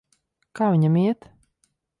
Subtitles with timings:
[0.59, 1.31] Kā viņam iet?